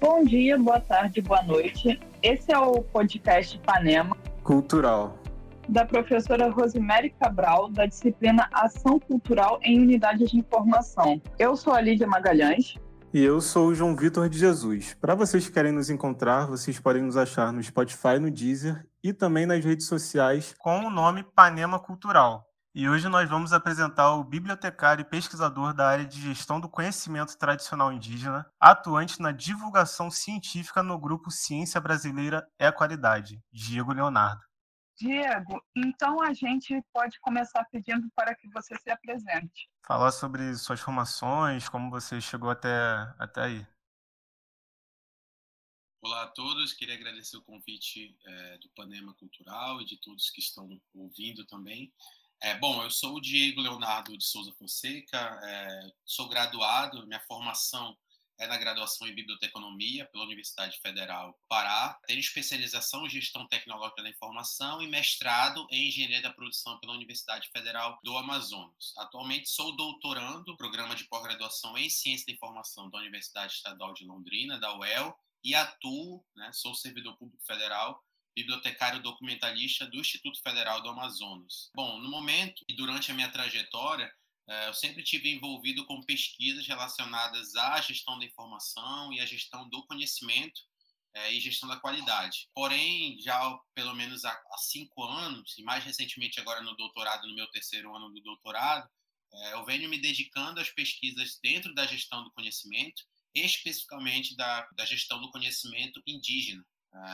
[0.00, 1.98] Bom dia, boa tarde, boa noite.
[2.22, 5.18] Esse é o podcast Panema Cultural
[5.68, 11.20] da professora Rosemary Cabral, da disciplina Ação Cultural em Unidades de Informação.
[11.38, 12.76] Eu sou a Lídia Magalhães.
[13.12, 14.94] E eu sou o João Vitor de Jesus.
[15.00, 19.12] Para vocês que querem nos encontrar, vocês podem nos achar no Spotify, no Deezer e
[19.12, 22.45] também nas redes sociais com o nome Panema Cultural.
[22.78, 27.34] E hoje nós vamos apresentar o bibliotecário e pesquisador da área de gestão do conhecimento
[27.38, 34.42] tradicional indígena, atuante na divulgação científica no grupo Ciência Brasileira é a Qualidade, Diego Leonardo.
[34.94, 39.70] Diego, então a gente pode começar pedindo para que você se apresente.
[39.86, 42.70] Falar sobre suas formações, como você chegou até,
[43.18, 43.66] até aí.
[46.02, 50.40] Olá a todos, queria agradecer o convite é, do Panema Cultural e de todos que
[50.40, 51.90] estão ouvindo também.
[52.42, 57.96] É, bom, eu sou o Diego Leonardo de Souza Fonseca, é, sou graduado, minha formação
[58.38, 64.02] é na graduação em Biblioteconomia pela Universidade Federal do Pará, tenho especialização em Gestão Tecnológica
[64.02, 68.92] da Informação e mestrado em Engenharia da Produção pela Universidade Federal do Amazonas.
[68.98, 74.60] Atualmente sou doutorando programa de pós-graduação em Ciência da Informação da Universidade Estadual de Londrina,
[74.60, 78.02] da UEL, e atuo, né, sou servidor público federal
[78.36, 81.70] bibliotecário documentalista do Instituto Federal do Amazonas.
[81.74, 84.12] Bom, no momento e durante a minha trajetória,
[84.48, 89.68] é, eu sempre tive envolvido com pesquisas relacionadas à gestão da informação e à gestão
[89.70, 90.60] do conhecimento
[91.14, 92.48] é, e gestão da qualidade.
[92.54, 97.50] Porém, já pelo menos há, cinco anos, e mais recentemente agora no doutorado, no meu
[97.50, 98.86] terceiro ano do doutorado,
[99.32, 103.02] é, eu venho me dedicando às pesquisas dentro da gestão do conhecimento,
[103.34, 106.64] especificamente da, da gestão do conhecimento indígena.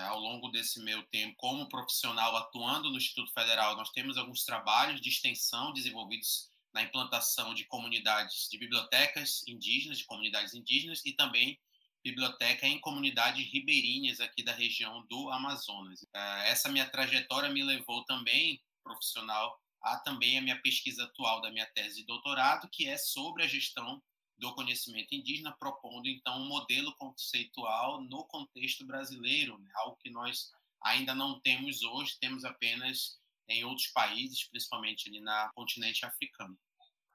[0.06, 5.00] Ao longo desse meu tempo como profissional atuando no Instituto Federal, nós temos alguns trabalhos
[5.00, 11.59] de extensão desenvolvidos na implantação de comunidades, de bibliotecas indígenas, de comunidades indígenas e também
[12.03, 16.04] biblioteca em comunidades ribeirinhas aqui da região do Amazonas.
[16.14, 21.50] É, essa minha trajetória me levou também, profissional, a também a minha pesquisa atual da
[21.50, 24.03] minha tese de doutorado, que é sobre a gestão
[24.42, 29.70] do conhecimento indígena, propondo então um modelo conceitual no contexto brasileiro, né?
[29.76, 30.50] algo que nós
[30.82, 36.58] ainda não temos hoje, temos apenas em outros países, principalmente ali na continente africano.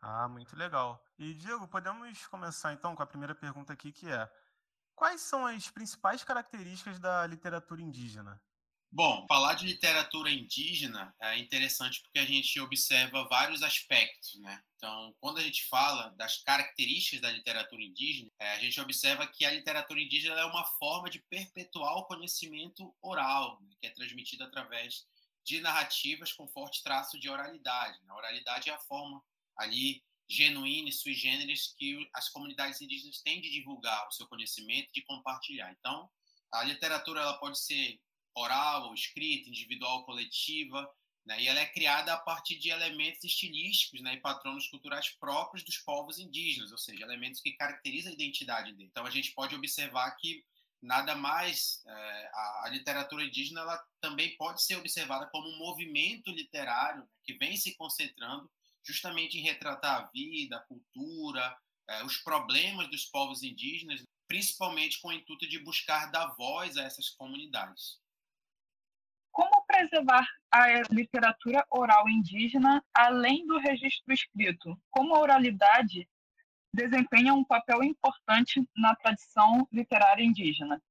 [0.01, 1.03] Ah, muito legal.
[1.19, 4.31] E Diego, podemos começar então com a primeira pergunta aqui, que é:
[4.95, 8.41] quais são as principais características da literatura indígena?
[8.89, 14.63] Bom, falar de literatura indígena é interessante porque a gente observa vários aspectos, né?
[14.75, 19.43] Então, quando a gente fala das características da literatura indígena, é, a gente observa que
[19.43, 23.75] a literatura indígena é uma forma de perpetuar o conhecimento oral, né?
[23.81, 25.05] que é transmitido através
[25.43, 27.99] de narrativas com forte traço de oralidade.
[28.07, 29.23] A oralidade é a forma
[29.57, 34.91] ali genuína e sui generis que as comunidades indígenas têm de divulgar o seu conhecimento,
[34.93, 35.71] de compartilhar.
[35.79, 36.09] Então,
[36.51, 37.99] a literatura ela pode ser
[38.37, 40.89] oral ou escrita, individual ou coletiva,
[41.25, 41.41] né?
[41.41, 44.13] e ela é criada a partir de elementos estilísticos né?
[44.13, 48.89] e patronos culturais próprios dos povos indígenas, ou seja, elementos que caracterizam a identidade dele.
[48.89, 50.43] Então, a gente pode observar que
[50.81, 56.29] nada mais é, a, a, literatura indígena ela também pode ser observada como um movimento
[56.31, 58.49] literário né, que vem se concentrando
[58.85, 61.57] justamente em retratar a vida, a cultura,
[61.89, 66.83] é, os problemas dos povos indígenas, principalmente com o intuito de buscar dar voz a
[66.83, 67.99] essas comunidades.
[69.77, 74.75] Preservar a literatura oral indígena além do registro escrito?
[74.89, 76.09] Como a oralidade
[76.73, 80.81] desempenha um papel importante na tradição literária indígena.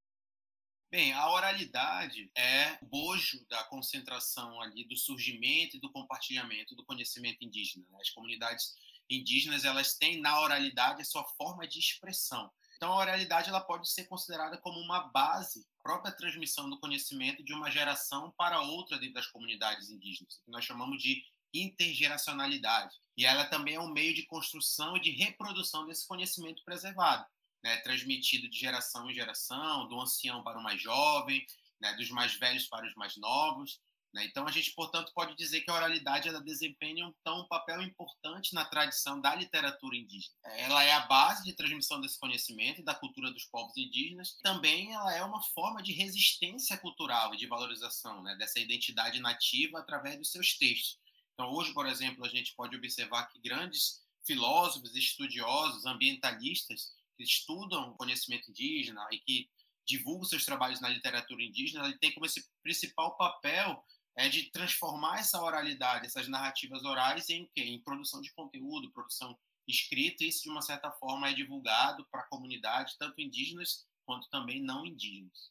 [0.89, 6.85] Bem, a oralidade é o bojo da concentração ali do surgimento e do compartilhamento do
[6.85, 7.85] conhecimento indígena.
[7.91, 7.99] Né?
[8.01, 8.77] As comunidades
[9.11, 12.53] indígenas elas têm na oralidade a sua forma de expressão.
[12.77, 17.55] Então, a oralidade ela pode ser considerada como uma base própria transmissão do conhecimento de
[17.55, 21.23] uma geração para outra dentro das comunidades indígenas, que nós chamamos de
[21.55, 22.95] intergeracionalidade.
[23.17, 27.25] E ela também é um meio de construção e de reprodução desse conhecimento preservado,
[27.63, 27.79] né?
[27.79, 31.47] transmitido de geração em geração, do ancião para o mais jovem,
[31.81, 31.95] né?
[31.95, 33.81] dos mais velhos para os mais novos.
[34.17, 34.25] Né?
[34.25, 38.65] Então, a gente, portanto, pode dizer que a oralidade ela desempenha um papel importante na
[38.65, 40.35] tradição da literatura indígena.
[40.57, 44.39] Ela é a base de transmissão desse conhecimento e da cultura dos povos indígenas.
[44.43, 48.35] Também ela é uma forma de resistência cultural e de valorização né?
[48.37, 50.99] dessa identidade nativa através dos seus textos.
[51.35, 57.91] Então, hoje, por exemplo, a gente pode observar que grandes filósofos, estudiosos, ambientalistas que estudam
[57.91, 59.51] o conhecimento indígena e que
[59.87, 63.85] divulgam seus trabalhos na literatura indígena, ele tem como esse principal papel
[64.17, 67.63] é de transformar essa oralidade, essas narrativas orais em quê?
[67.63, 72.23] Em produção de conteúdo, produção escrita, e isso de uma certa forma é divulgado para
[72.23, 75.51] a comunidade, tanto indígenas quanto também não indígenas.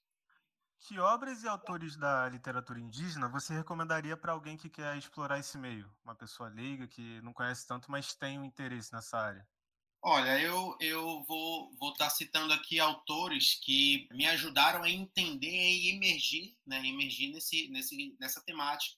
[0.79, 5.57] Que obras e autores da literatura indígena você recomendaria para alguém que quer explorar esse
[5.57, 5.91] meio?
[6.03, 9.47] Uma pessoa leiga que não conhece tanto, mas tem um interesse nessa área.
[10.07, 15.48] Olha, eu, eu vou estar vou tá citando aqui autores que me ajudaram a entender
[15.48, 18.96] e emergir, né, emergir nesse, nesse, nessa temática.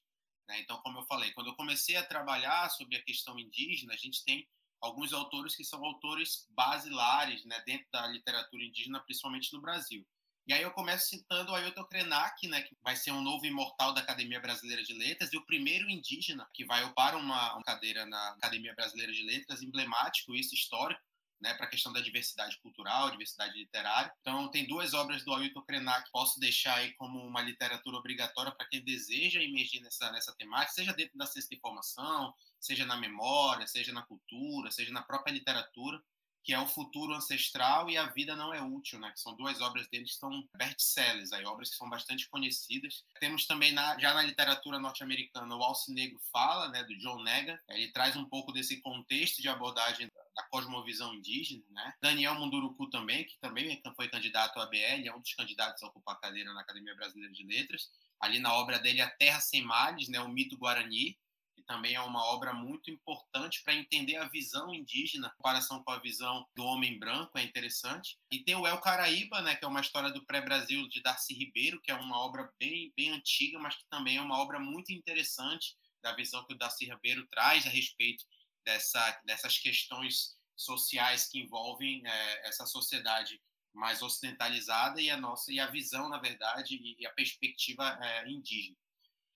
[0.50, 0.60] Né?
[0.60, 4.22] Então, como eu falei, quando eu comecei a trabalhar sobre a questão indígena, a gente
[4.26, 4.46] tem
[4.82, 10.06] alguns autores que são autores basilares né, dentro da literatura indígena, principalmente no Brasil.
[10.48, 13.94] E aí eu começo citando o Ailton Krenak, né, que vai ser um novo imortal
[13.94, 18.06] da Academia Brasileira de Letras e o primeiro indígena que vai ocupar uma, uma cadeira
[18.06, 21.02] na Academia Brasileira de Letras, emblemático, isso histórico,
[21.42, 24.10] né, para a questão da diversidade cultural, diversidade literária.
[24.22, 28.54] Então, tem duas obras do Ailton Krenak que posso deixar aí como uma literatura obrigatória
[28.54, 33.68] para quem deseja emergir nessa, nessa temática, seja dentro da de informação, seja na memória,
[33.68, 36.02] seja na cultura, seja na própria literatura
[36.48, 39.12] que é O Futuro Ancestral e A Vida Não é Útil, né?
[39.12, 43.04] que são duas obras dele que são best-sellers, aí, obras que são bastante conhecidas.
[43.20, 46.86] Temos também, na, já na literatura norte-americana, O Alce Negro Fala, né?
[46.86, 47.62] do John Nega.
[47.68, 51.66] Ele traz um pouco desse contexto de abordagem da cosmovisão indígena.
[51.70, 51.94] Né?
[52.02, 56.16] Daniel Munduruku também, que também foi candidato à BL, é um dos candidatos a ocupar
[56.16, 57.90] a cadeira na Academia Brasileira de Letras.
[58.22, 60.22] Ali na obra dele, A Terra Sem Males, né?
[60.22, 61.18] o mito guarani,
[61.64, 66.00] também é uma obra muito importante para entender a visão indígena, em comparação com a
[66.00, 68.18] visão do homem branco, é interessante.
[68.32, 71.82] E tem o El Caraíba, né, que é uma história do pré-Brasil de Darcy Ribeiro,
[71.82, 75.76] que é uma obra bem, bem antiga, mas que também é uma obra muito interessante
[76.02, 78.24] da visão que o Darcy Ribeiro traz a respeito
[78.64, 83.42] dessa, dessas questões sociais que envolvem é, essa sociedade
[83.74, 88.76] mais ocidentalizada e a nossa e a visão, na verdade, e a perspectiva é, indígena.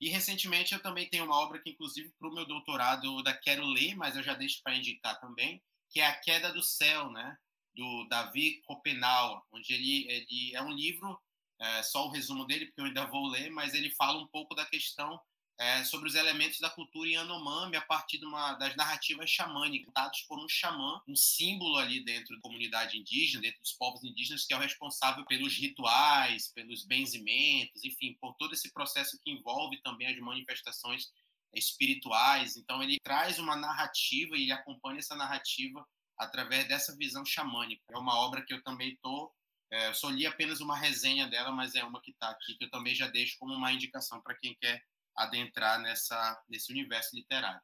[0.01, 3.33] E recentemente eu também tenho uma obra que, inclusive, para o meu doutorado eu ainda
[3.33, 7.11] quero ler, mas eu já deixo para indicar também, que é A Queda do Céu,
[7.11, 7.37] né?
[7.73, 11.19] do Davi Copenau, onde ele, ele é um livro,
[11.59, 14.55] é, só o resumo dele, porque eu ainda vou ler, mas ele fala um pouco
[14.55, 15.19] da questão
[15.57, 20.21] é, sobre os elementos da cultura Yanomami a partir de uma, das narrativas xamânicas, dados
[20.23, 24.53] por um xamã, um símbolo ali dentro da comunidade indígena, dentro dos povos indígenas, que
[24.53, 30.07] é o responsável pelos rituais, pelos benzimentos, enfim, por todo esse processo que envolve também
[30.07, 31.11] as manifestações
[31.53, 32.57] espirituais.
[32.57, 35.85] Então, ele traz uma narrativa e acompanha essa narrativa
[36.17, 37.83] através dessa visão xamânica.
[37.91, 39.31] É uma obra que eu também estou.
[39.71, 42.65] É, eu só li apenas uma resenha dela, mas é uma que está aqui, que
[42.65, 44.83] eu também já deixo como uma indicação para quem quer
[45.15, 47.61] adentrar nessa, nesse universo literário.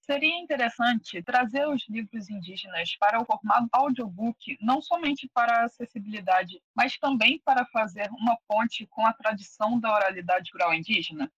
[0.00, 6.60] Seria interessante trazer os livros indígenas para o formato audiobook, não somente para a acessibilidade,
[6.74, 11.30] mas também para fazer uma ponte com a tradição da oralidade rural indígena?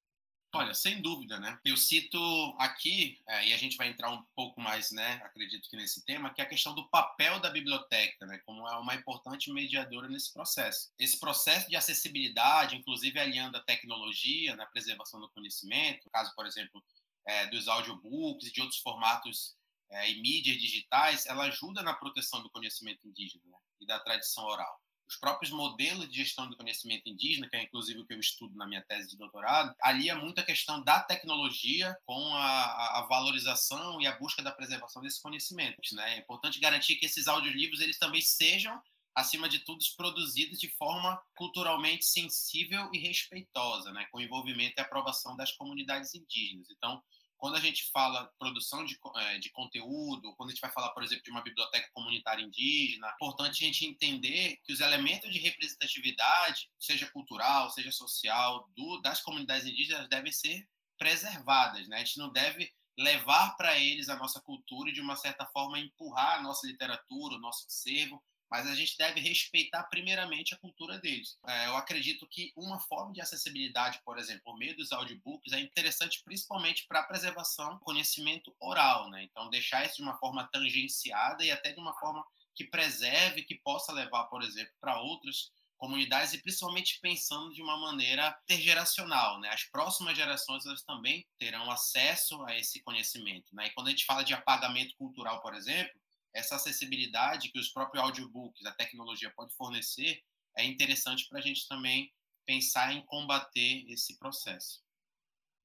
[0.54, 1.58] Olha, sem dúvida, né?
[1.64, 2.19] Eu cito
[2.58, 6.32] aqui, é, e a gente vai entrar um pouco mais, né, acredito que nesse tema,
[6.32, 10.31] que é a questão do papel da biblioteca, né, como é uma importante mediadora nesse
[10.31, 10.93] processo.
[10.99, 16.84] Esse processo de acessibilidade, inclusive alinhando a tecnologia na preservação do conhecimento, caso, por exemplo,
[17.26, 19.56] é, dos audiobooks e de outros formatos
[19.88, 24.44] é, e mídias digitais, ela ajuda na proteção do conhecimento indígena né, e da tradição
[24.44, 24.82] oral
[25.12, 28.56] os próprios modelos de gestão do conhecimento indígena, que é inclusive o que eu estudo
[28.56, 34.01] na minha tese de doutorado, ali é muita questão da tecnologia com a, a valorização
[34.01, 35.93] e a busca da preservação desses conhecimentos.
[35.93, 36.15] Né?
[36.15, 38.81] É importante garantir que esses audiolivros eles também sejam
[39.15, 45.36] acima de tudo, produzidos de forma culturalmente sensível e respeitosa, né, com envolvimento e aprovação
[45.36, 46.70] das comunidades indígenas.
[46.70, 47.03] Então,
[47.43, 51.03] quando a gente fala produção de, é, de conteúdo, quando a gente vai falar, por
[51.03, 55.41] exemplo, de uma biblioteca comunitária indígena, é importante a gente entender que os elementos de
[55.41, 60.65] representatividade, seja cultural, seja social, do, das comunidades indígenas devem ser
[60.96, 61.89] preservadas.
[61.89, 61.96] Né?
[61.96, 65.81] A gente não deve levar para eles a nossa cultura e, de uma certa forma,
[65.81, 68.22] empurrar a nossa literatura, o nosso acervo
[68.53, 71.39] mas a gente deve respeitar primeiramente a cultura deles.
[71.49, 75.59] É, eu acredito que uma forma de acessibilidade, por exemplo, por meio dos audiobooks, é
[75.59, 79.23] interessante principalmente para a preservação do conhecimento oral, né?
[79.23, 82.23] Então, deixar isso de uma forma tangenciada e até de uma forma
[82.55, 87.79] que preserve, que possa levar, por exemplo, para outras comunidades e principalmente pensando de uma
[87.79, 89.49] maneira intergeracional, né?
[89.49, 93.69] As próximas gerações elas também terão acesso a esse conhecimento, né?
[93.69, 96.02] E quando a gente fala de apagamento cultural, por exemplo,
[96.34, 100.22] essa acessibilidade que os próprios audiobooks, a tecnologia pode fornecer,
[100.56, 102.12] é interessante para a gente também
[102.46, 104.82] pensar em combater esse processo.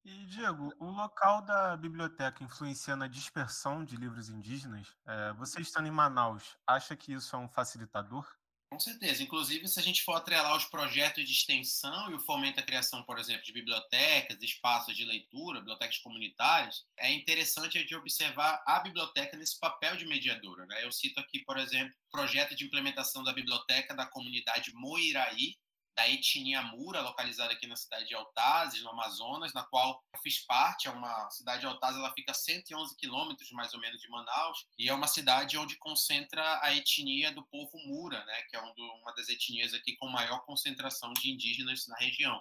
[0.04, 4.96] E, Diego, o local da biblioteca influencia na dispersão de livros indígenas?
[5.06, 8.26] É, você estando em Manaus, acha que isso é um facilitador?
[8.70, 9.22] Com certeza.
[9.22, 13.02] Inclusive, se a gente for atrelar os projetos de extensão e o fomento à criação,
[13.02, 18.78] por exemplo, de bibliotecas, espaços de leitura, bibliotecas comunitárias, é interessante a gente observar a
[18.80, 20.66] biblioteca nesse papel de mediadora.
[20.66, 20.84] Né?
[20.84, 25.56] Eu cito aqui, por exemplo, o projeto de implementação da biblioteca da comunidade Moiraí,
[25.98, 30.38] da etnia Mura, localizada aqui na cidade de Altazes, no Amazonas, na qual eu fiz
[30.46, 30.86] parte.
[30.86, 34.64] É uma cidade de Altazes, ela fica a 111 quilômetros mais ou menos de Manaus,
[34.78, 39.12] e é uma cidade onde concentra a etnia do povo Mura, né, que é uma
[39.16, 42.40] das etnias aqui com maior concentração de indígenas na região.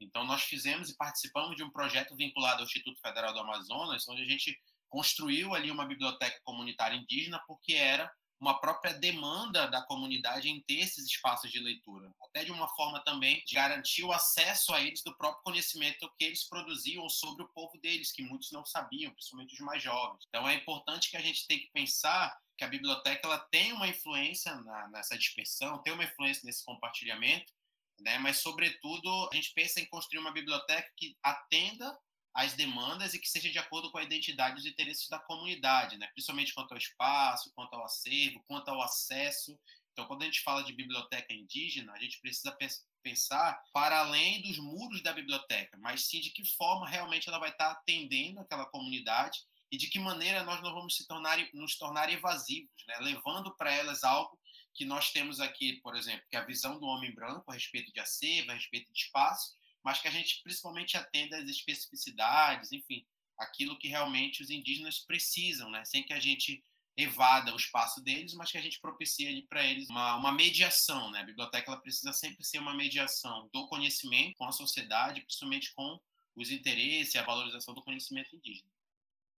[0.00, 4.22] Então, nós fizemos e participamos de um projeto vinculado ao Instituto Federal do Amazonas, onde
[4.22, 4.58] a gente
[4.88, 10.80] construiu ali uma biblioteca comunitária indígena, porque era uma própria demanda da comunidade em ter
[10.80, 15.02] esses espaços de leitura, até de uma forma também de garantir o acesso a eles
[15.02, 19.54] do próprio conhecimento que eles produziam sobre o povo deles, que muitos não sabiam, principalmente
[19.54, 20.24] os mais jovens.
[20.28, 23.88] Então é importante que a gente tenha que pensar que a biblioteca ela tem uma
[23.88, 27.52] influência na, nessa dispersão, tem uma influência nesse compartilhamento,
[28.00, 28.18] né?
[28.18, 31.98] mas sobretudo a gente pensa em construir uma biblioteca que atenda
[32.36, 35.96] as demandas e que seja de acordo com a identidade e os interesses da comunidade,
[35.96, 36.06] né?
[36.08, 39.58] principalmente quanto ao espaço, quanto ao acervo, quanto ao acesso.
[39.90, 42.54] Então, quando a gente fala de biblioteca indígena, a gente precisa
[43.02, 47.48] pensar para além dos muros da biblioteca, mas sim de que forma realmente ela vai
[47.48, 49.40] estar atendendo aquela comunidade
[49.72, 52.98] e de que maneira nós não vamos se tornar, nos tornar evasivos, né?
[53.00, 54.38] levando para elas algo
[54.74, 57.90] que nós temos aqui, por exemplo, que é a visão do homem branco a respeito
[57.94, 63.06] de acervo, a respeito de espaço, mas que a gente principalmente atenda às especificidades, enfim,
[63.38, 65.84] aquilo que realmente os indígenas precisam, né?
[65.84, 66.60] Sem que a gente
[66.96, 71.20] evada o espaço deles, mas que a gente propicie para eles uma, uma mediação, né?
[71.20, 76.00] A biblioteca ela precisa sempre ser uma mediação do conhecimento com a sociedade, principalmente com
[76.34, 78.68] os interesses e a valorização do conhecimento indígena.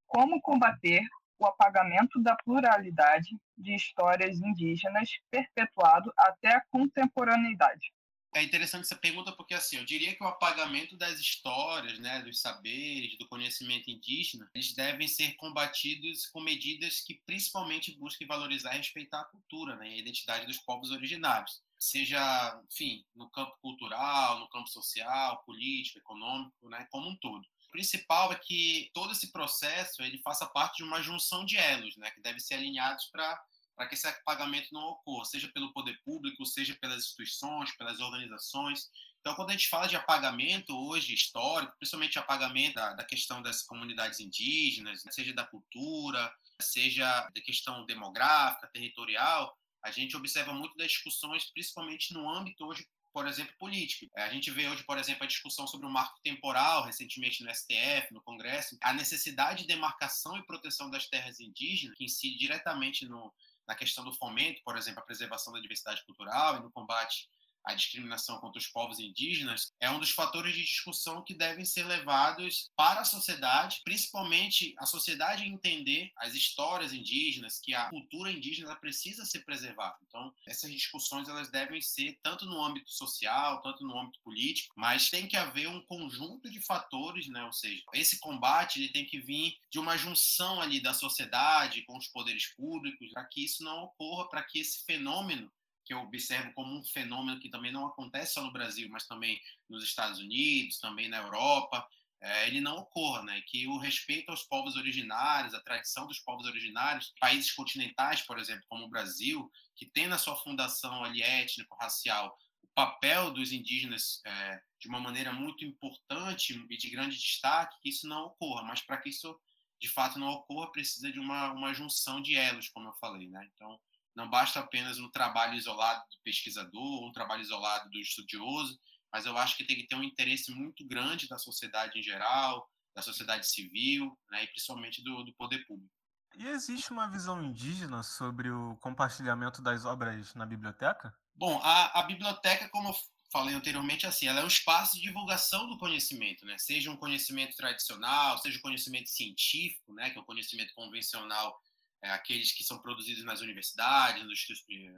[0.06, 1.02] Como combater
[1.38, 7.92] o apagamento da pluralidade de histórias indígenas perpetuado até a contemporaneidade?
[8.34, 12.40] É interessante essa pergunta porque assim, eu diria que o apagamento das histórias, né, dos
[12.40, 18.78] saberes, do conhecimento indígena, eles devem ser combatidos com medidas que principalmente busquem valorizar e
[18.78, 24.48] respeitar a cultura, né, a identidade dos povos originários, seja, enfim, no campo cultural, no
[24.48, 27.42] campo social, político, econômico, né, como um todo.
[27.68, 31.96] O principal é que todo esse processo ele faça parte de uma junção de elos,
[31.96, 33.42] né, que devem ser alinhados para
[33.78, 38.90] para que esse pagamento não ocorra, seja pelo poder público, seja pelas instituições, pelas organizações.
[39.20, 43.62] Então, quando a gente fala de apagamento hoje histórico, principalmente apagamento da, da questão das
[43.62, 46.28] comunidades indígenas, seja da cultura,
[46.60, 52.84] seja da questão demográfica, territorial, a gente observa muito das discussões, principalmente no âmbito hoje
[53.10, 54.06] por exemplo, político.
[54.16, 57.52] É, a gente vê hoje, por exemplo, a discussão sobre o marco temporal, recentemente no
[57.52, 63.06] STF, no Congresso, a necessidade de demarcação e proteção das terras indígenas, que incide diretamente
[63.06, 63.32] no,
[63.68, 67.28] na questão do fomento, por exemplo, a preservação da diversidade cultural e no combate
[67.68, 71.84] à discriminação contra os povos indígenas, é um dos fatores de discussão que devem ser
[71.84, 78.74] levados para a sociedade, principalmente a sociedade entender as histórias indígenas, que a cultura indígena
[78.76, 79.96] precisa ser preservada.
[80.06, 85.10] Então, essas discussões elas devem ser tanto no âmbito social, tanto no âmbito político, mas
[85.10, 87.44] tem que haver um conjunto de fatores, né?
[87.44, 91.98] Ou seja, esse combate ele tem que vir de uma junção ali da sociedade com
[91.98, 95.50] os poderes públicos, para que isso não ocorra, para que esse fenômeno
[95.88, 99.40] que eu observo como um fenômeno que também não acontece só no Brasil, mas também
[99.70, 101.88] nos Estados Unidos, também na Europa,
[102.20, 103.40] é, ele não ocorra, né?
[103.46, 108.64] Que o respeito aos povos originários, a tradição dos povos originários, países continentais, por exemplo,
[108.68, 114.60] como o Brasil, que tem na sua fundação ali étnico-racial o papel dos indígenas é,
[114.78, 118.62] de uma maneira muito importante e de grande destaque, que isso não ocorra.
[118.62, 119.34] Mas para que isso
[119.80, 123.48] de fato não ocorra, precisa de uma, uma junção de elos, como eu falei, né?
[123.54, 123.80] Então,
[124.14, 128.78] não basta apenas um trabalho isolado do pesquisador, um trabalho isolado do estudioso,
[129.12, 132.68] mas eu acho que tem que ter um interesse muito grande da sociedade em geral,
[132.94, 135.92] da sociedade civil, né, e principalmente do, do poder público.
[136.36, 141.12] E existe uma visão indígena sobre o compartilhamento das obras na biblioteca?
[141.34, 142.94] Bom, a, a biblioteca, como eu
[143.32, 146.56] falei anteriormente, assim, ela é um espaço de divulgação do conhecimento, né?
[146.58, 150.10] Seja um conhecimento tradicional, seja um conhecimento científico, né?
[150.10, 151.58] Que é o conhecimento convencional
[152.02, 154.24] é, aqueles que são produzidos nas universidades,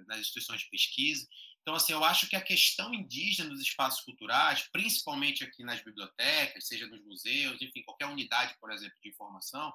[0.07, 1.27] nas instituições de pesquisa.
[1.63, 6.67] Então, assim, eu acho que a questão indígena nos espaços culturais, principalmente aqui nas bibliotecas,
[6.67, 9.73] seja nos museus, enfim, qualquer unidade, por exemplo, de informação,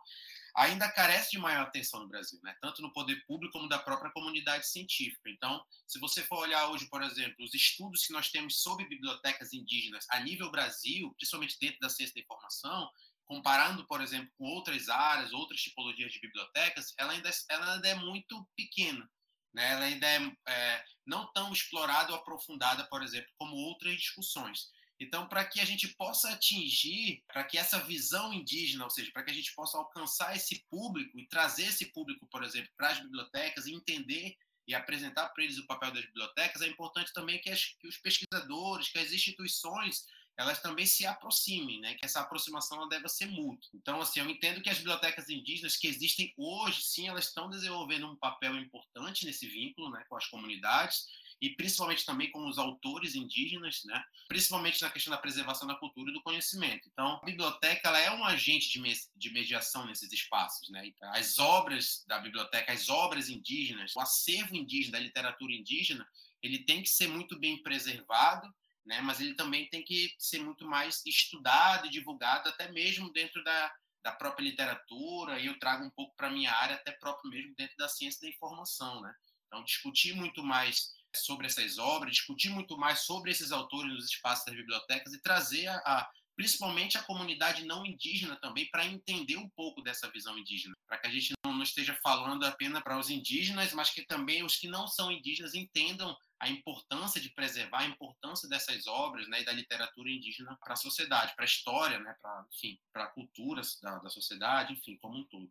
[0.55, 2.55] ainda carece de maior atenção no Brasil, né?
[2.60, 5.29] tanto no poder público como da própria comunidade científica.
[5.29, 9.53] Então, se você for olhar hoje, por exemplo, os estudos que nós temos sobre bibliotecas
[9.53, 12.89] indígenas a nível Brasil, principalmente dentro da ciência da informação,
[13.25, 17.96] comparando, por exemplo, com outras áreas, outras tipologias de bibliotecas, ela ainda, ela ainda é
[17.96, 19.10] muito pequena.
[19.53, 24.70] né, ela ainda é, é não tão explorada ou aprofundada, por exemplo, como outras discussões.
[25.00, 29.24] Então, para que a gente possa atingir, para que essa visão indígena, ou seja, para
[29.24, 33.00] que a gente possa alcançar esse público e trazer esse público, por exemplo, para as
[33.00, 34.36] bibliotecas e entender
[34.67, 37.98] e apresentar para eles o papel das bibliotecas, é importante também que, as, que os
[37.98, 40.05] pesquisadores, que as instituições
[40.38, 41.94] elas também se aproximem, né?
[41.96, 43.70] Que essa aproximação ela deve ser mútua.
[43.74, 48.08] Então, assim, eu entendo que as bibliotecas indígenas que existem hoje, sim, elas estão desenvolvendo
[48.08, 51.06] um papel importante nesse vínculo, né, com as comunidades
[51.42, 54.04] e principalmente também com os autores indígenas, né?
[54.27, 56.88] Principalmente na questão da preservação da cultura e do conhecimento.
[56.92, 60.92] Então, a biblioteca ela é um agente de, me de mediação nesses espaços, né?
[61.13, 66.08] As obras da biblioteca, as obras indígenas, o acervo indígena, da literatura indígena,
[66.42, 68.54] ele tem que ser muito bem preservado
[68.86, 69.01] né?
[69.01, 73.74] Mas ele também tem que ser muito mais estudado e divulgado, até mesmo dentro da,
[74.04, 77.75] da própria literatura, e eu trago um pouco para minha área, até próprio mesmo dentro
[77.77, 79.13] da ciência da informação, né?
[79.48, 84.46] Então, discutir muito mais sobre essas obras, discutir muito mais sobre esses autores nos espaços
[84.46, 89.50] das bibliotecas e trazer a, a principalmente a comunidade não indígena também, para entender um
[89.50, 93.10] pouco dessa visão indígena, para que a gente não, não esteja falando apenas para os
[93.10, 97.88] indígenas, mas que também os que não são indígenas entendam a importância de preservar, a
[97.88, 102.15] importância dessas obras né, e da literatura indígena para a sociedade, para a história, né,
[102.22, 105.50] para a cultura da, da sociedade, enfim, como um todo.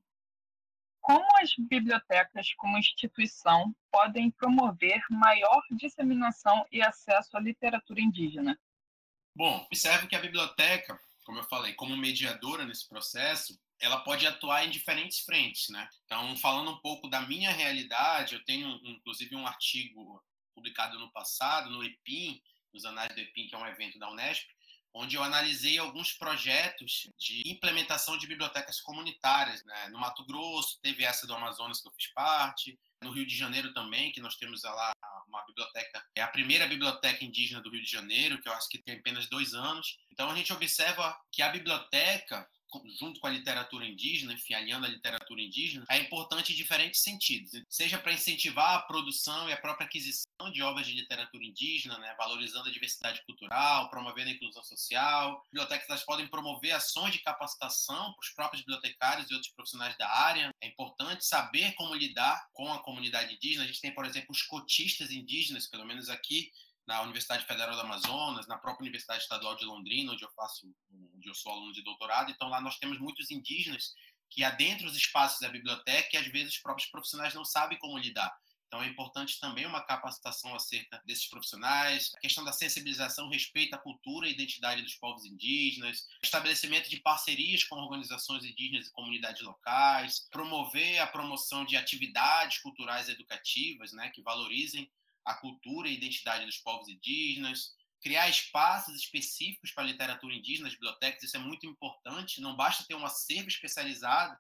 [1.01, 8.59] Como as bibliotecas, como instituição, podem promover maior disseminação e acesso à literatura indígena?
[9.35, 14.65] Bom, observe que a biblioteca, como eu falei, como mediadora nesse processo, ela pode atuar
[14.65, 15.89] em diferentes frentes, né?
[16.05, 20.23] Então, falando um pouco da minha realidade, eu tenho inclusive um artigo
[20.55, 22.41] publicado no passado, no EPIM,
[22.73, 24.49] nos Anais do EPIM, que é um evento da Unesp,
[24.95, 29.65] onde eu analisei alguns projetos de implementação de bibliotecas comunitárias.
[29.65, 29.89] Né?
[29.89, 33.75] No Mato Grosso, teve essa do Amazonas que eu fiz parte, no Rio de Janeiro
[33.75, 34.93] também, que nós temos lá
[35.35, 38.79] uma biblioteca, é a primeira biblioteca indígena do Rio de Janeiro, que eu acho que
[38.79, 39.99] tem apenas dois anos.
[40.11, 42.49] Então a gente observa que a biblioteca
[42.99, 47.63] junto com a literatura indígena, enfim, a literatura indígena, é importante em diferentes sentidos.
[47.69, 52.15] Seja para incentivar a produção e a própria aquisição de obras de literatura indígena, né,
[52.19, 55.43] valorizando a diversidade cultural, promovendo a inclusão social.
[55.53, 60.51] Bibliotecas podem promover ações de capacitação para os próprios bibliotecários e outros profissionais da área.
[60.61, 63.65] É importante saber como lidar com a comunidade indígena.
[63.65, 66.51] A gente tem, por exemplo, os cotistas indígenas, pelo menos aqui
[66.87, 70.67] na Universidade Federal do Amazonas, na própria Universidade Estadual de Londrina, onde eu faço,
[71.15, 72.31] onde eu sou aluno de doutorado.
[72.31, 73.95] Então lá nós temos muitos indígenas
[74.31, 77.99] que adentram os espaços da biblioteca e às vezes os próprios profissionais não sabem como
[77.99, 78.35] lidar.
[78.67, 83.79] Então é importante também uma capacitação acerca desses profissionais, a questão da sensibilização, respeito à
[83.79, 90.27] cultura e identidade dos povos indígenas, estabelecimento de parcerias com organizações indígenas e comunidades locais,
[90.29, 94.91] promover a promoção de atividades culturais educativas, né, que valorizem
[95.25, 100.75] a cultura e identidade dos povos indígenas, criar espaços específicos para a literatura indígena nas
[100.75, 104.37] bibliotecas, isso é muito importante, não basta ter um acervo especializado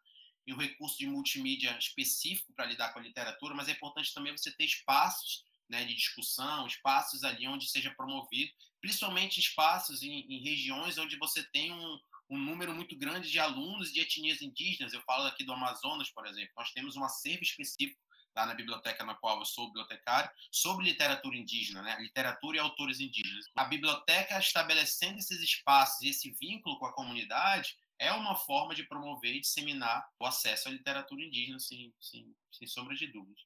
[0.46, 4.36] e um recurso de multimídia específico para lidar com a literatura, mas é importante também
[4.36, 10.42] você ter espaços né, de discussão, espaços ali onde seja promovido, principalmente espaços em, em
[10.42, 11.98] regiões onde você tem um,
[12.30, 14.92] um número muito grande de alunos de etnias indígenas.
[14.92, 16.52] Eu falo aqui do Amazonas, por exemplo.
[16.56, 17.98] Nós temos um acervo específico
[18.34, 21.96] lá na biblioteca na qual eu sou bibliotecário, sobre literatura indígena, né?
[22.00, 23.46] literatura e autores indígenas.
[23.56, 28.82] A biblioteca estabelecendo esses espaços e esse vínculo com a comunidade é uma forma de
[28.84, 33.42] promover e disseminar o acesso à literatura indígena, sem, sem, sem sombra de dúvidas.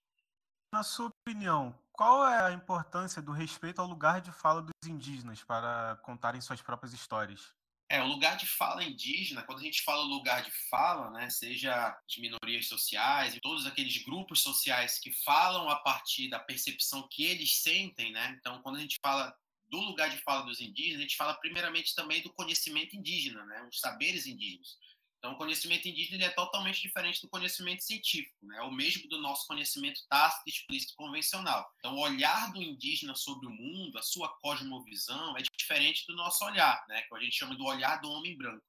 [0.73, 5.43] Na sua opinião, qual é a importância do respeito ao lugar de fala dos indígenas
[5.43, 7.58] para contarem suas próprias histórias?
[7.91, 11.99] É, o lugar de fala indígena, quando a gente fala lugar de fala, né, seja
[12.07, 17.25] de minorias sociais e todos aqueles grupos sociais que falam a partir da percepção que
[17.25, 18.37] eles sentem, né?
[18.39, 19.35] Então, quando a gente fala
[19.71, 23.67] do lugar de fala dos indígenas, a gente fala primeiramente também do conhecimento indígena, né,
[23.71, 24.77] os saberes indígenas.
[25.19, 28.59] Então, o conhecimento indígena é totalmente diferente do conhecimento científico, né?
[28.59, 31.69] É o mesmo do nosso conhecimento tácito, explícito, convencional.
[31.79, 36.45] Então, o olhar do indígena sobre o mundo, a sua cosmovisão, é diferente do nosso
[36.45, 37.03] olhar, né?
[37.03, 38.65] Que a gente chama do olhar do homem branco.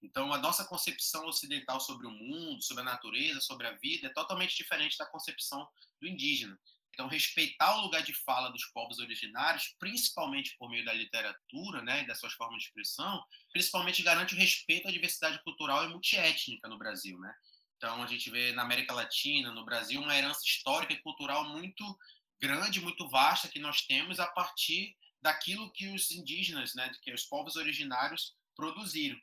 [0.00, 4.10] Então, a nossa concepção ocidental sobre o mundo, sobre a natureza, sobre a vida, é
[4.10, 5.68] totalmente diferente da concepção
[6.00, 6.56] do indígena.
[6.98, 12.02] Então, respeitar o lugar de fala dos povos originários, principalmente por meio da literatura, né,
[12.02, 16.66] e das suas formas de expressão, principalmente garante o respeito à diversidade cultural e multiétnica
[16.66, 17.32] no Brasil, né?
[17.76, 21.96] Então, a gente vê na América Latina, no Brasil, uma herança histórica e cultural muito
[22.42, 27.22] grande, muito vasta que nós temos a partir daquilo que os indígenas, né, que os
[27.26, 29.16] povos originários produziram.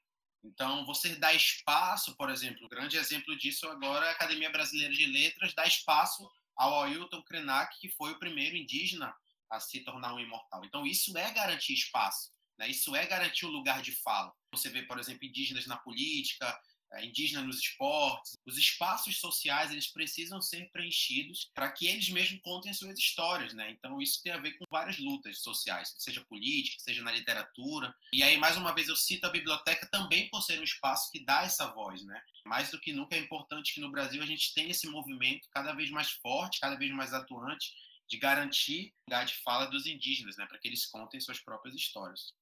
[0.46, 5.06] Então, você dá espaço, por exemplo, um grande exemplo disso agora a Academia Brasileira de
[5.08, 9.15] Letras dá espaço ao Ailton Krenak, que foi o primeiro indígena
[9.50, 10.63] a se tornar um imortal.
[10.65, 12.68] Então, isso é garantir espaço, né?
[12.70, 14.34] isso é garantir o lugar de fala.
[14.52, 16.58] Você vê, por exemplo, indígenas na política,
[17.03, 22.73] indígena nos esportes, os espaços sociais eles precisam ser preenchidos para que eles mesmos contem
[22.73, 23.71] suas histórias, né?
[23.71, 27.93] Então isso tem a ver com várias lutas sociais, seja política, seja na literatura.
[28.13, 31.23] E aí mais uma vez eu cito a biblioteca também por ser um espaço que
[31.23, 32.21] dá essa voz, né?
[32.45, 35.73] Mais do que nunca é importante que no Brasil a gente tenha esse movimento cada
[35.73, 37.73] vez mais forte, cada vez mais atuante
[38.08, 40.45] de garantir lugar de fala dos indígenas, né?
[40.45, 42.34] Para que eles contem suas próprias histórias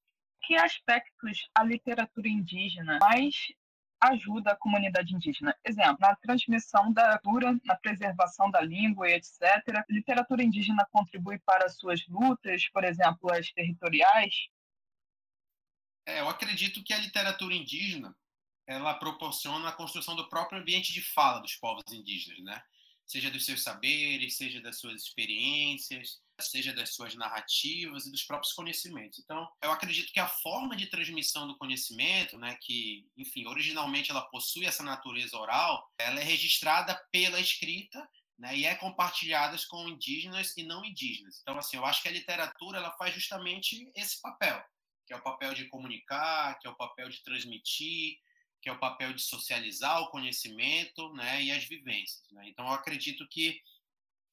[0.46, 3.34] que aspectos a literatura indígena mais
[4.08, 5.56] ajuda a comunidade indígena.
[5.64, 9.40] Exemplo, na transmissão da cultura, na preservação da língua e etc.
[9.88, 14.48] Literatura indígena contribui para suas lutas, por exemplo, as territoriais?
[16.06, 18.14] É, eu acredito que a literatura indígena
[18.66, 22.62] ela proporciona a construção do próprio ambiente de fala dos povos indígenas, né?
[23.06, 28.52] Seja dos seus saberes, seja das suas experiências, seja das suas narrativas e dos próprios
[28.52, 29.18] conhecimentos.
[29.18, 34.28] Então, eu acredito que a forma de transmissão do conhecimento, né, que, enfim, originalmente ela
[34.30, 38.06] possui essa natureza oral, ela é registrada pela escrita
[38.38, 41.38] né, e é compartilhada com indígenas e não indígenas.
[41.40, 44.62] Então, assim, eu acho que a literatura ela faz justamente esse papel,
[45.06, 48.16] que é o papel de comunicar, que é o papel de transmitir,
[48.60, 52.26] que é o papel de socializar o conhecimento, né, e as vivências.
[52.32, 52.48] Né?
[52.48, 53.60] Então, eu acredito que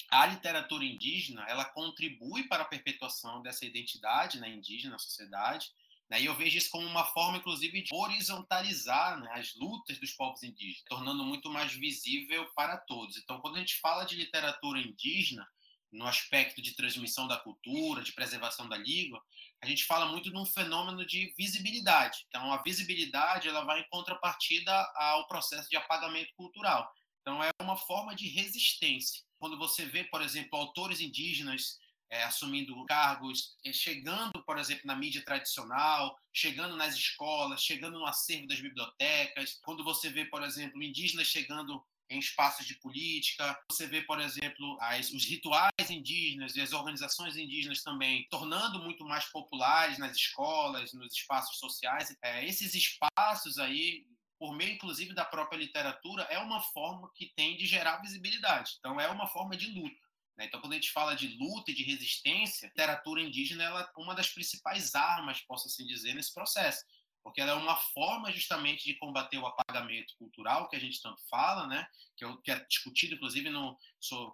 [0.09, 5.71] a literatura indígena ela contribui para a perpetuação dessa identidade né, indígena na sociedade.
[6.09, 10.11] Né, e eu vejo isso como uma forma, inclusive, de horizontalizar né, as lutas dos
[10.11, 13.17] povos indígenas, tornando muito mais visível para todos.
[13.17, 15.47] Então, quando a gente fala de literatura indígena,
[15.91, 19.21] no aspecto de transmissão da cultura, de preservação da língua,
[19.61, 22.25] a gente fala muito de um fenômeno de visibilidade.
[22.27, 26.89] Então, a visibilidade ela vai em contrapartida ao processo de apagamento cultural.
[27.21, 31.79] Então, é uma forma de resistência quando você vê, por exemplo, autores indígenas
[32.11, 38.05] é, assumindo cargos, é, chegando, por exemplo, na mídia tradicional, chegando nas escolas, chegando no
[38.05, 43.87] acervo das bibliotecas, quando você vê, por exemplo, indígenas chegando em espaços de política, você
[43.87, 49.25] vê, por exemplo, as, os rituais indígenas e as organizações indígenas também tornando muito mais
[49.31, 52.15] populares nas escolas, nos espaços sociais.
[52.21, 54.05] É, esses espaços aí
[54.41, 58.71] por meio inclusive da própria literatura, é uma forma que tem de gerar visibilidade.
[58.79, 60.01] Então, é uma forma de luta.
[60.35, 60.45] Né?
[60.45, 64.01] Então, quando a gente fala de luta e de resistência, a literatura indígena ela é
[64.01, 66.83] uma das principais armas, posso assim dizer, nesse processo.
[67.23, 71.21] Porque ela é uma forma justamente de combater o apagamento cultural, que a gente tanto
[71.29, 71.85] fala, né?
[72.17, 73.77] que, é, que é discutido, inclusive, no,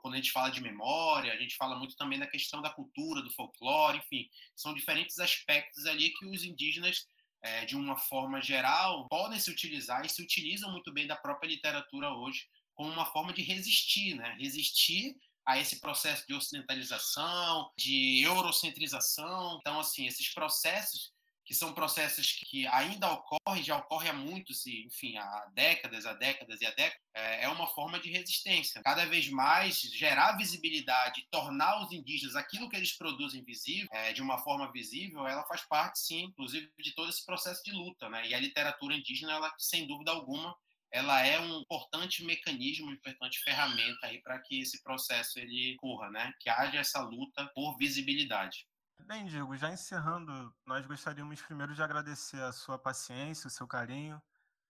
[0.02, 3.22] quando a gente fala de memória, a gente fala muito também da questão da cultura,
[3.22, 4.30] do folclore, enfim.
[4.56, 7.06] São diferentes aspectos ali que os indígenas
[7.42, 11.50] é, de uma forma geral, podem se utilizar e se utilizam muito bem da própria
[11.50, 14.36] literatura hoje como uma forma de resistir, né?
[14.40, 19.58] Resistir a esse processo de ocidentalização, de eurocentrização.
[19.60, 21.12] Então, assim, esses processos
[21.48, 26.60] que são processos que ainda ocorrem, já ocorrem há muitos, enfim, há décadas, há décadas
[26.60, 28.84] e há décadas, é, é uma forma de resistência.
[28.84, 34.22] Cada vez mais gerar visibilidade, tornar os indígenas aquilo que eles produzem visível, é, de
[34.22, 38.28] uma forma visível, ela faz parte, sim, inclusive, de todo esse processo de luta, né?
[38.28, 40.54] E a literatura indígena, ela, sem dúvida alguma,
[40.92, 46.10] ela é um importante mecanismo, uma importante ferramenta aí para que esse processo ele corra,
[46.10, 46.34] né?
[46.42, 48.68] Que haja essa luta por visibilidade.
[49.06, 54.22] Bem, Diego, já encerrando, nós gostaríamos primeiro de agradecer a sua paciência, o seu carinho,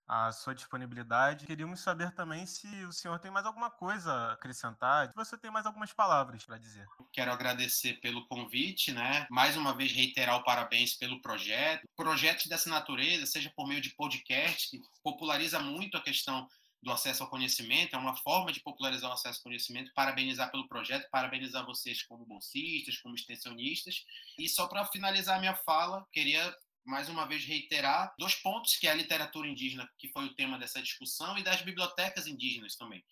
[0.07, 1.45] a sua disponibilidade.
[1.45, 5.51] Queríamos saber também se o senhor tem mais alguma coisa a acrescentar, se você tem
[5.51, 6.85] mais algumas palavras para dizer.
[7.11, 9.27] Quero agradecer pelo convite, né?
[9.29, 11.87] Mais uma vez reiterar o parabéns pelo projeto.
[11.95, 16.47] Projetos dessa natureza, seja por meio de podcast, que populariza muito a questão
[16.87, 20.67] do acesso ao conhecimento, é uma forma de popularizar o acesso ao conhecimento, parabenizar pelo
[20.69, 24.05] projeto, parabenizar vocês como bolsistas, como extensionistas.
[24.39, 28.91] E só para finalizar minha fala, queria mais uma vez reiterar dois pontos que é
[28.91, 33.03] a literatura indígena, que foi o tema dessa discussão, e das bibliotecas indígenas também.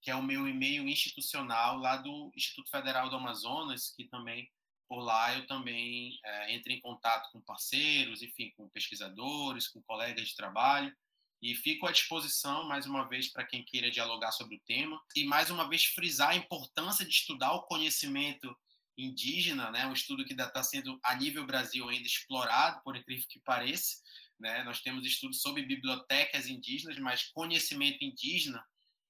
[0.02, 4.46] que é o meu e-mail institucional lá do Instituto Federal do Amazonas, que também
[4.88, 10.36] por lá eu também é, em contato com parceiros, enfim, com pesquisadores, com colegas de
[10.36, 10.94] trabalho,
[11.42, 15.24] e fico à disposição, mais uma vez, para quem queira dialogar sobre o tema, e
[15.24, 18.56] mais uma vez frisar a importância de estudar o conhecimento
[18.96, 23.40] indígena, né, um estudo que está sendo, a nível Brasil, ainda explorado, por incrível que
[23.40, 23.96] pareça,
[24.40, 28.64] né, nós temos estudos sobre bibliotecas indígenas, mas conhecimento indígena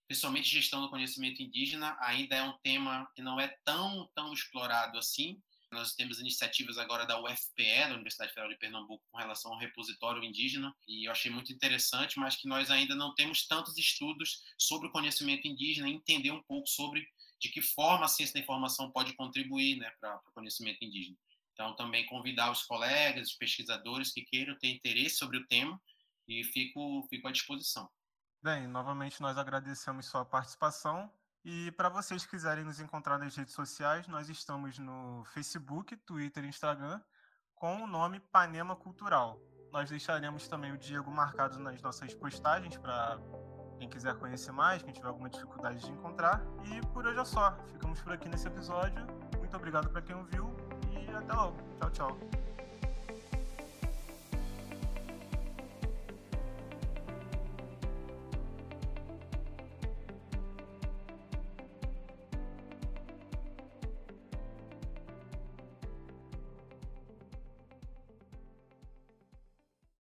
[0.06, 4.98] principalmente gestão do conhecimento indígena, ainda é um tema que não é tão, tão explorado
[4.98, 5.40] assim.
[5.76, 10.24] Nós temos iniciativas agora da UFPE, da Universidade Federal de Pernambuco, com relação ao repositório
[10.24, 14.88] indígena, e eu achei muito interessante, mas que nós ainda não temos tantos estudos sobre
[14.88, 17.06] o conhecimento indígena entender um pouco sobre
[17.38, 21.16] de que forma a ciência da informação pode contribuir né, para o conhecimento indígena.
[21.52, 25.78] Então, também convidar os colegas, os pesquisadores que queiram ter interesse sobre o tema,
[26.26, 27.88] e fico, fico à disposição.
[28.42, 31.10] Bem, novamente nós agradecemos sua participação.
[31.48, 36.44] E para vocês que quiserem nos encontrar nas redes sociais, nós estamos no Facebook, Twitter
[36.44, 37.00] e Instagram
[37.54, 39.40] com o nome Panema Cultural.
[39.70, 43.20] Nós deixaremos também o Diego marcado nas nossas postagens para
[43.78, 46.42] quem quiser conhecer mais, quem tiver alguma dificuldade de encontrar.
[46.64, 47.56] E por hoje é só.
[47.70, 49.06] Ficamos por aqui nesse episódio.
[49.38, 50.52] Muito obrigado para quem ouviu
[50.90, 51.58] e até logo.
[51.78, 52.45] Tchau, tchau.